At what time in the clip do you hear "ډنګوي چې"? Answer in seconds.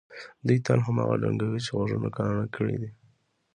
1.21-1.71